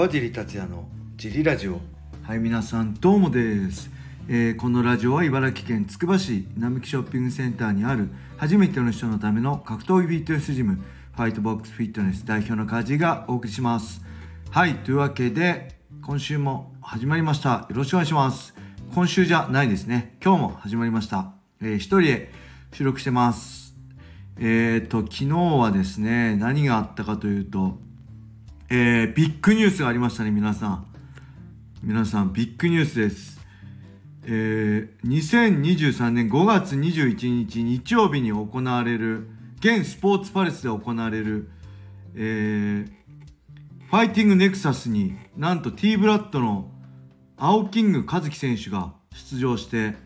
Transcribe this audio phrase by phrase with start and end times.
[0.00, 1.78] 川尻達也のジリラジオ。
[2.22, 3.90] はい皆さんどうもです、
[4.30, 8.08] えー、このラジオは茨城県つくば市並木ショッピングセンターにある
[8.38, 14.00] 初めての人のための格闘技フィットネスジムファイトボックスフィットネス代表の川尻がお送りします。
[14.48, 17.66] はいというわけで今週も始まりました。
[17.68, 18.54] よろしくお願いします。
[18.94, 20.16] 今週じゃないですね。
[20.24, 22.32] 今日も始まりました、えー、一人で
[22.72, 23.76] 収録してます。
[24.38, 25.28] えっ、ー、と昨日
[25.58, 27.89] はですね何があったかというと
[28.72, 30.86] えー、ビッグニュースがありましたね、皆さん。
[31.82, 33.40] 皆さん、ビッグニュースです。
[34.22, 41.50] えー、2023年5月21日日曜日に行われる、現スポーツパレスで行われる、
[42.14, 46.70] えー、ファイティングネクサスになんと T ブラッドの
[47.36, 49.96] 青キング和樹選手が出場して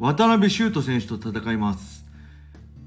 [0.00, 2.01] 渡辺修斗選手と戦います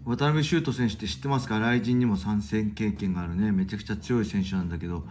[0.06, 1.60] 渡辺修斗選手って知ってますか？
[1.60, 3.52] 来人にも参戦経験があるね。
[3.52, 5.04] めちゃくちゃ強い選手なんだけど。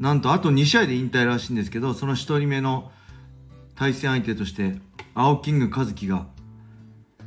[0.00, 2.90] なんとあと2試合で引退らしいんですけどその1人目の
[3.76, 4.78] 対戦相手として
[5.14, 6.26] 青キング和樹が、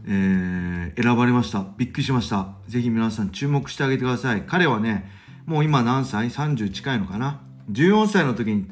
[0.05, 1.65] えー、選ばれました。
[1.77, 2.49] びっくりしました。
[2.67, 4.43] ぜひ皆さん注目してあげてください。
[4.45, 5.09] 彼はね
[5.45, 8.69] もう今何歳 ?30 近いのかな？14歳の時に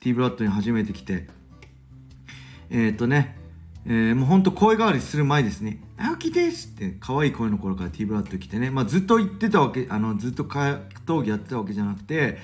[0.00, 1.28] T ブラッドに初めて来て。
[2.70, 3.37] えっ、ー、とね
[3.90, 5.82] えー、もうほんと声変わりする前ですね。
[5.96, 12.36] 青木ですって可愛い声の頃から T ブラッド来てね、まあ、ずっと言ってたわけ、あのずっと格闘技やってたわけじゃなくて、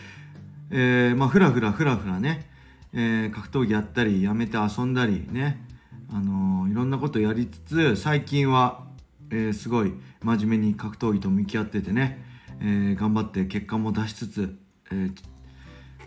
[0.70, 2.48] えー、まあふらふらふらふらね、
[2.94, 5.62] えー、格闘技やったり、やめて遊んだりね、
[6.10, 8.84] あのー、いろんなことやりつつ、最近は、
[9.30, 12.24] えー、すごい真面目に格闘技と向き合っててね、
[12.60, 14.56] えー、頑張って結果も出しつつ、
[14.90, 15.12] えー、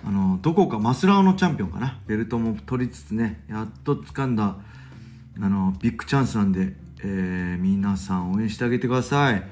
[0.03, 1.99] あのどこかマスラオのチャンピオンかな。
[2.07, 4.55] ベルトも取りつつねやっと掴んだ
[5.39, 9.43] あのビッグチャンスなんで、えー、皆さん応援してあげてください。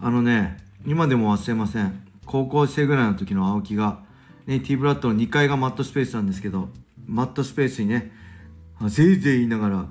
[0.00, 2.02] あのね今でも忘れません。
[2.24, 4.00] 高校生ぐらいの時の青木が、
[4.46, 6.68] ね、T ブラッドの2階がマットスペースなんですけど
[7.06, 8.12] マットスペースにね
[8.86, 9.86] ぜいぜい言いながら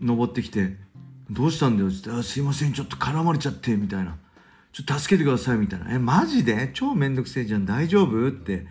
[0.00, 0.76] 登ってきて
[1.30, 4.16] 「どうしたんだよ」って言って「すいませんちょっと絡まれちゃって」みたいな
[4.72, 6.70] 「ちょっと助けてください」みたいな「えマジで？
[6.74, 7.64] 超めんどくせえじゃん。
[7.64, 8.66] 大丈夫?」って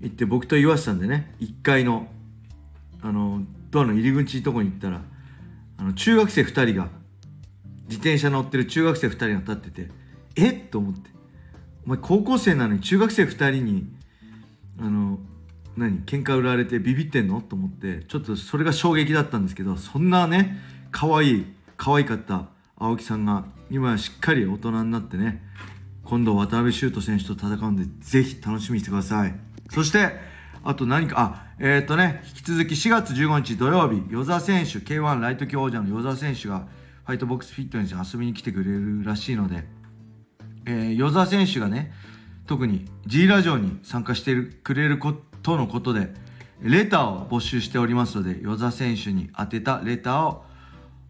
[0.00, 1.34] 言って僕と言わせたんでね。
[1.40, 2.08] 1階の
[3.02, 5.02] あのドアの入り口のとこに行ったら
[5.78, 6.88] あの中学生2人が
[7.88, 9.90] 自転車乗ってる中学生2人が立ってて
[10.36, 10.64] えっ？
[10.68, 11.10] と思って。
[11.86, 13.86] お前高校生なのに中学生2人に
[14.80, 15.18] あの
[15.76, 17.40] 何喧嘩売られてビビってんの？
[17.40, 20.58] と思ってちょっとそれが衝撃だったんですけどそんなね
[20.90, 21.46] 可愛い
[21.76, 25.42] 可愛かった青木さんが今はしっかり大人になってね
[26.04, 29.34] 今度渡辺修斗選手と戦うんでぜひ楽しみにしてください。
[29.70, 30.10] そして
[30.68, 36.66] あと何かあえっ、ー、とね、引き続き4月15日土曜日、与座選手、K1 ライト級王者の与座選手が
[37.04, 39.64] ファイトボックスフィットネスに遊びに来てくれるらしいので、
[40.66, 41.92] えー、与座選手がね、
[42.48, 46.12] 特に G ラジオに参加してくれることのことで、
[46.60, 50.44] レターを募集しておりますので、与座選手に宛てたレターを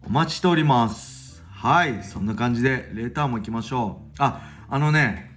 [0.05, 1.43] お待ちしております。
[1.49, 4.15] はい、そんな感じでレターも行きましょう。
[4.19, 4.39] あ、
[4.69, 5.31] あのね、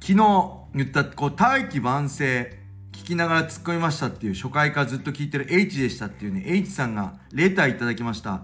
[0.00, 2.59] 昨日言った、こう、大器晩成、
[2.92, 8.42] 聞きながら突っ込みましたっていう初回からずっと聞いてる H でしたっていうね H さんがレターいただきました。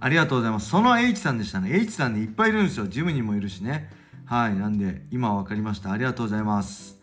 [0.00, 0.68] ありがとうございます。
[0.68, 1.70] その H さんでしたね。
[1.78, 2.86] H さんねいっぱいいるんですよ。
[2.86, 3.88] ジムにもいるしね。
[4.24, 4.56] はい。
[4.56, 5.92] なんで今分かりました。
[5.92, 6.98] ありがとうございます。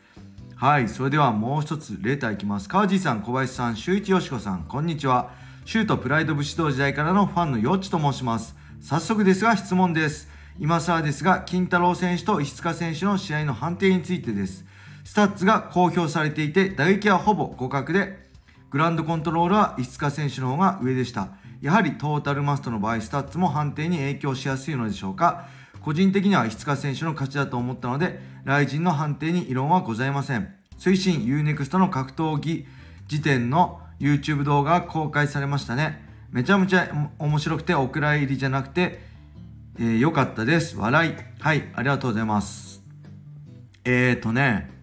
[0.56, 0.90] はい。
[0.90, 2.68] それではもう一つレターいきます。
[2.68, 5.32] 川地さん小林さん周一よしこさんこんにちは。
[5.64, 8.56] シュート PRIDE 武士道時代からのファンのよっちと申します。
[8.82, 10.28] 早速ですが質問です。
[10.60, 14.66] 今更ですが金太郎選手と石塚選手の試合の判定についてです。
[15.10, 18.30] スタッツが公表されていて、打撃はほぼ互角で、
[18.70, 21.30] グランドコントロールは石塚選手の方が上でした。
[21.62, 25.48] やはりトータルマストの場合、スタッツも判定に影響しやすいのでしょうか。
[25.82, 30.54] 個人的には石塚選手の勝ちだと思ったので、ライジンの判定に異論はございません。
[30.78, 32.68] 推進 UNEXT の格闘技
[33.08, 36.06] 時点の YouTube 動画が公開されましたね。
[36.30, 36.88] めちゃめちゃ
[37.18, 39.02] 面白くてお蔵入りじゃなくて、
[39.80, 40.78] えー、よかったです。
[40.78, 41.16] 笑い。
[41.40, 42.84] はい、ありがとうございます。
[43.86, 44.78] えーとね、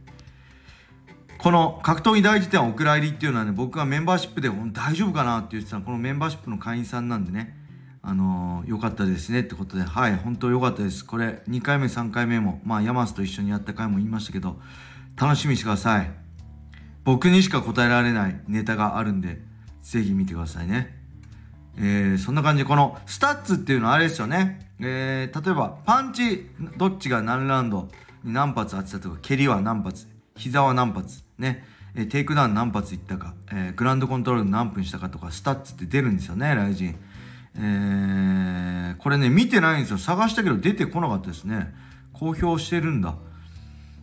[1.47, 5.39] この格闘技大辞典お蔵入りっていうのはね僕がメンバーシップで大丈夫かな？
[5.39, 7.57] って言ってたこのメンバーシップの会員さんなんでね。
[8.03, 11.05] あのー、よかったですねってことではい本当良かったです。
[11.05, 14.57] これ2回目3回目もまあヤマスと一緒にやった回も言いましたけど
[15.17, 16.11] 楽しみにしてください。
[17.05, 19.39] 僕にしか答えられないネタがあるんで
[19.83, 20.99] ぜひ見てくださいね。
[21.77, 24.69] えー、そんな感じでこのスタッツっていうのはあれですよね。
[24.81, 27.89] えー、例えばパンチどっちが何ラウンド
[28.25, 36.97] に何発当てたとか蹴りは何発膝は何発ね、えテイクダウン何発いったか、えー、グランドコントロール何分したかとか、スタッツって出るんですよね、 RIZIN。
[37.59, 39.99] えー、これね、見てないんですよ。
[39.99, 41.75] 探したけど出てこなかったですね。
[42.13, 43.17] 公表してるんだ。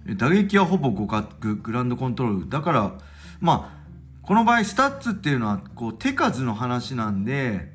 [0.05, 2.91] 打撃はほぼ互角グランドコントロールだから
[3.39, 3.83] まあ
[4.21, 7.71] この場合スタッツっていうのはこう手数の話なんで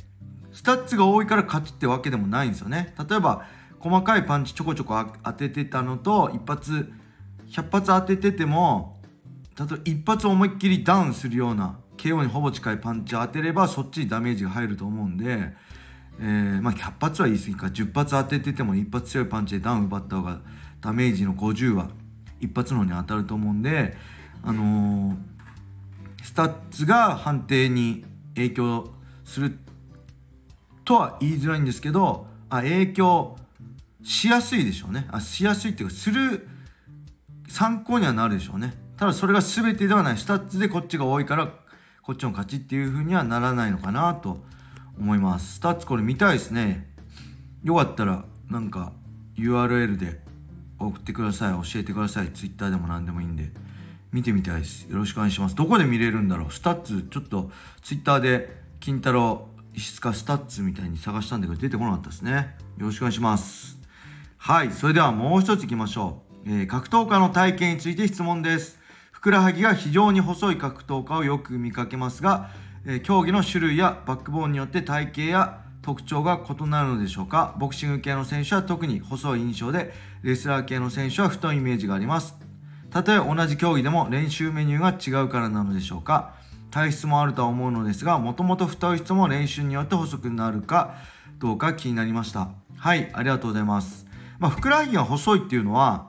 [0.52, 3.46] スタッツが多いから勝ちってわけでもないんですよね例えば
[3.78, 6.90] 細かいパンチちょこちょこ当ててたのと一発
[7.50, 8.97] 100発当ててても
[9.58, 15.52] 例えば一発思いっきりダウンするような KO にほぼ近いパンチ当てればそっちにダメージが入ると思うんで、
[16.20, 17.66] えー、まあ100発は言い過ぎか。
[17.66, 20.40] 10発当ててても一発強いパンチでダウン奪った方が
[20.80, 21.90] ダメージの50は
[22.40, 23.96] 一発の方に当たると思うんで
[24.44, 25.16] あのー、
[26.22, 28.04] スタッツが判定に
[28.36, 28.92] 影響
[29.24, 29.58] する
[30.84, 33.36] とは言いづらいんですけどあ影響
[34.04, 35.08] しやすいでしょうね。
[35.10, 36.48] あしやすいっていうかする
[37.48, 38.72] 参考にはなるでしょうね。
[38.98, 40.18] ただそれが全てではない。
[40.18, 41.52] スタッツでこっちが多いから
[42.02, 44.42] こっちの勝ちっていう風にはならないのかなと
[44.98, 45.54] 思います。
[45.54, 46.88] スタッツこれ見たいですね。
[47.62, 48.92] よかったらなんか
[49.36, 50.20] URL で
[50.78, 51.52] 送ってください。
[51.70, 52.32] 教えてください。
[52.32, 53.50] Twitter でも何でもいいんで。
[54.10, 54.90] 見てみたいです。
[54.90, 55.54] よろしくお願いします。
[55.54, 56.50] どこで見れるんだろう？
[56.50, 57.50] スタッツちょっと
[57.82, 62.56] Twitter で金太郎石塚スタッツみたいに探したんだけど出てこなかったですね。
[62.78, 63.78] よろしくお願いします。
[64.38, 68.77] はいそれではもう一ついきましょう、えー、格闘家の体型について質問です。
[69.18, 72.50] ふくらはぎが非常に細い格闘家をよく見かけますが、
[72.86, 77.56] え競技の種類やバックボーンによって体型や特徴が異なるのでしょうか？
[77.58, 79.92] ボクシング系の選手は特に細い印象で
[80.22, 82.36] レスラー系の選手は太いイメージがあります。
[82.90, 86.34] たとえ同じ競技でも練習メニューが違うからなのでしょうか？
[86.70, 90.94] 体質もあるとは思うのですがもともと太い人も練習によって細くなるか
[91.40, 92.50] どうか気になりました。
[92.76, 94.06] はいありがとうございます。
[94.38, 96.08] まあ、ふくらはぎが細いっていうのは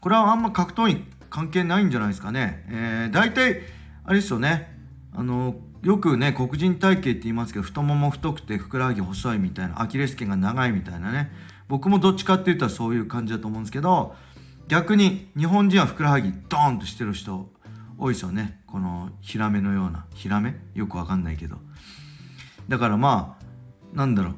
[0.00, 2.62] これはあんま格闘技関係ないんじゃないですかね。
[2.68, 3.62] えー、大体、
[4.04, 4.78] あれですよね。
[5.14, 11.32] あの、よくね、黒人体型って言いますけど、太もも太くてふくらはぎ細いみたいな、アキレス腱が長いみたいなね。
[11.68, 14.14] 僕もどっちかって言ったらそういう感じだと思うんですけど、
[14.68, 17.50] 逆に日本人はふくらはぎドーンとしてる人
[17.96, 18.60] 多いですよね。
[18.66, 20.04] このヒラメのような。
[20.14, 20.60] ヒラメ？
[20.74, 21.56] よくわかんないけど。
[22.68, 24.36] だからまあ、なんだろう。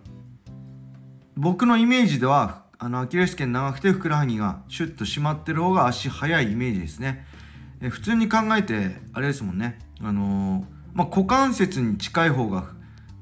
[1.36, 7.24] 僕のイメージではあのアキレス腱長くてふくらはぎがシュッと締まってる方が足速いイメージですね。
[7.80, 9.78] え普通に考えてあれですもんね。
[10.02, 12.66] あのー、まあ、股関節に近い方が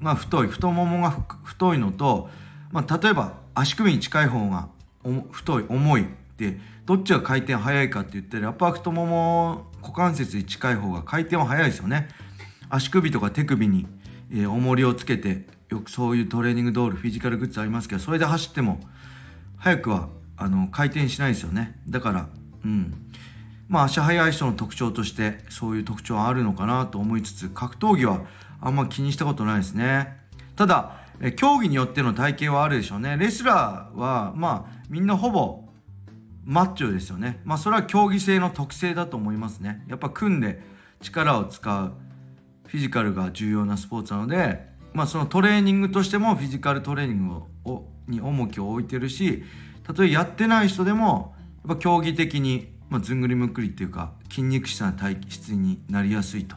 [0.02, 2.28] が太い太ももが太いのと、
[2.72, 4.68] まあ、例えば足首に近い方が
[5.30, 6.06] 太い重いっ
[6.36, 12.08] てどっちが回転速いかって言ったらやっぱ太もも股関節に近い方が回転は速いですよね。
[12.68, 13.86] 足首とか手首に、
[14.32, 18.80] えー、重りをつけてよくそういうトレーニングドールフィジカルグッズありますけどそれで走っても
[19.62, 21.80] 早くはあの回転しないですよね。
[21.88, 22.28] だから
[22.64, 22.92] うん。
[23.68, 28.22] まあ足速い人の特徴としてそういう特徴はあるのかなと思いつつ格闘技は
[28.60, 30.16] あんま気にしたことないですね。
[30.56, 30.96] ただ
[31.36, 33.16] 競技によっての体型はあるでしょうね。
[33.16, 35.62] レスラーはまあみんなほぼ
[36.44, 37.40] マッチョですよね。
[37.44, 39.84] まあそれは競技性の特性だと思いますね。
[39.86, 40.60] やっぱ組んで
[41.00, 41.92] 力を使う
[42.66, 47.34] フィジカルが重要なスポーツなのでまあそのトレーニングとしてもフィジカルトレーニング
[47.64, 49.44] をに重きを置いてるし
[49.84, 51.34] たとえやってない人でも
[51.66, 56.56] やっぱ競技的に、まあ、ずんぐりむっくりっていうか筋肉質な体質になりやすいと。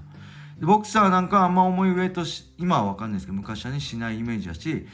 [0.60, 4.88] でボクサーなんかはあんま重いウェイトし今は分かんないですけど昔はねしないイメージだし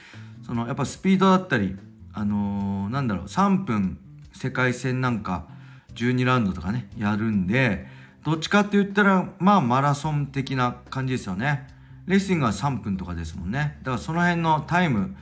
[0.45, 1.77] そのやっぱスピードだったり
[2.13, 3.99] あのー、なんだろう3分
[4.33, 5.47] 世界戦なんか
[5.93, 7.85] 12ラウンドとかねやるんで
[8.23, 11.67] どっちかって言ったらまあマラソン的な感じですよね
[12.11, 13.77] レスリングは3分とかですもんね。
[13.83, 15.15] だからその辺のタイム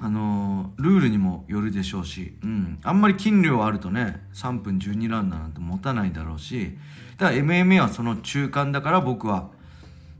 [0.00, 6.78] あのルールにもよるでしょうし、うん、あんまり筋量あるとね3分12ラウンドなんて持たないだろうし
[7.16, 9.50] だから MMA はその中間だから僕は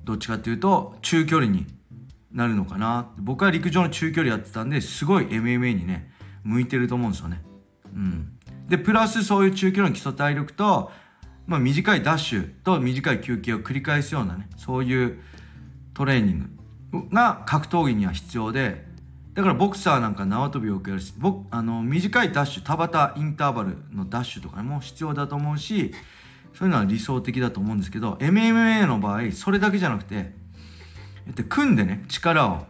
[0.05, 1.67] どっちかっていうと中距離に
[2.33, 3.11] なるのかな。
[3.19, 6.11] 僕は陸上の中距離やってたんですごい MMA にね
[6.43, 7.43] 向いてると思うんですよね。
[7.95, 8.33] うん、
[8.69, 10.91] でプラスそういう中距離の基礎体力と、
[11.47, 15.21] まあ、短いダッシュと短い休憩を繰り返すようなねそういう
[15.99, 16.49] トレーニン
[16.93, 18.87] グが格闘技には必要で
[19.35, 25.93] だからボクサーなんか縄跳びをよくやるし僕あの短いダッシュ田畑インターバルのダッシュとかも必要だと思うし
[26.55, 30.31] そういうのは理想的だと思うんですけど MMA の場合それだけじゃなくて
[31.49, 32.67] 組んでね力を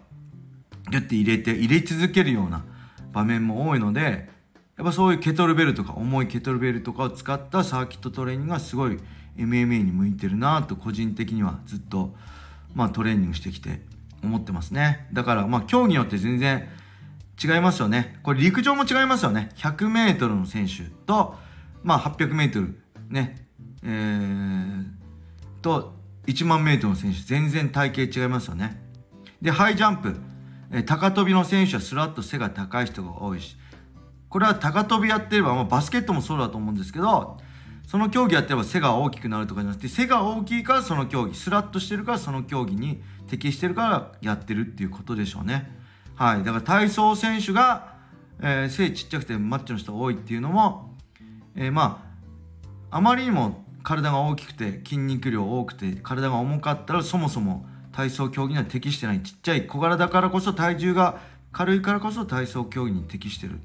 [0.90, 2.64] ギュッて入れて入れ続けるような
[3.12, 4.30] 場面も多いので
[4.78, 8.98] やっぱそういうケトルベルとか重いケトルベルとかを使ったサーキットトレーニングがすごい
[9.36, 12.14] MMA に向いてるなと個人的にはずっと
[12.74, 13.80] まあトレーニングしてきて
[14.22, 15.08] 思ってますね。
[15.12, 16.68] だからまあ競技によって全然
[17.42, 18.18] 違いますよね。
[18.22, 19.50] これ陸上も違いますよね。
[19.56, 21.36] 100メートルの選手と、
[21.82, 23.48] まあ800メートルね、
[23.82, 24.84] えー、
[25.62, 25.94] と
[26.26, 28.80] 1万メートルの選手、全然体型違いますよね。
[29.40, 30.16] で、ハイジャンプ、
[30.72, 33.56] えー、高跳びの選手はスラッと背が高い人が多いし、
[34.28, 37.38] これは高跳びやってれば、まあ、バスケットもそうだと思うんですけど、
[37.88, 45.74] その競技やってれば背が大きくなるとかじゃなくて背が大きいからその競技スラッとしてるからその競技に適してるからやってるっていうことでしょうね。
[46.14, 46.44] はい。
[46.44, 47.94] だから体操選手が、
[48.42, 50.96] えー、背ちっちゃくてマッチョの人多いっていうのも、
[51.56, 52.04] えー、ま
[52.90, 61.20] ああまりにも体が大きくて筋肉量多くて体が重かったらそもそも体操競技には適してないちっちゃい小柄だからこそ体重が
[61.52, 63.60] 軽いからこそ体操競技に適してる。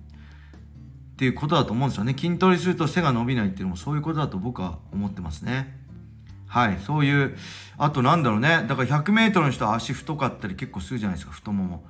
[1.13, 2.15] っていうことだと思うんですよね。
[2.17, 5.77] 筋トレすると背が伸びないっていうのもそういうことだと僕は思ってますね。
[6.48, 6.79] はい。
[6.79, 7.38] そういう
[7.77, 8.65] あとなんだろうね。
[8.67, 11.34] だから 100m の人は足太かったり結構するじゃないですか。
[11.34, 11.84] 太もも。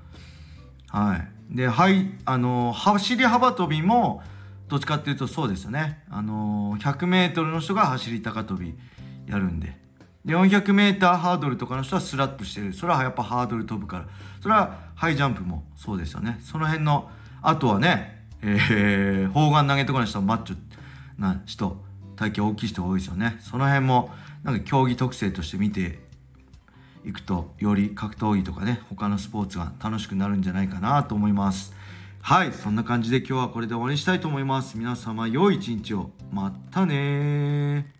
[0.89, 1.15] は
[1.49, 1.55] い。
[1.55, 4.21] ではいあの走り幅跳びも
[4.67, 6.03] どっちかっていうとそうですよね。
[6.09, 8.75] あの 100m の人が走り高跳び
[9.27, 9.77] やるんで。
[10.25, 12.73] で 400m ハードルとかの人はスラッとしてる。
[12.73, 14.05] それはやっぱハードル飛ぶから。
[14.41, 16.39] それはハイジャンプもそうですよね。
[16.41, 17.09] その辺の
[17.41, 18.12] あとはね
[18.43, 20.57] えー、砲丸投げとかの人はマッチョ
[21.17, 21.81] な人
[22.15, 23.37] 体型大きい人が多いですよね。
[23.39, 24.11] その辺も
[24.43, 25.99] なんか競技特性として見て
[27.05, 31.73] いくとより格闘技とかね他のスポーツが楽しくなるんじゃないかなと思います。
[32.21, 34.77] はいそんな感じで今日はこれで終わりにしたいと思います。
[34.77, 36.11] 皆様良い一日を。
[36.31, 37.93] またね